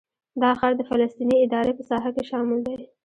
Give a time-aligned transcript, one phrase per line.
[0.41, 2.75] دا ښار د فلسطیني ادارې په ساحه کې شامل دی.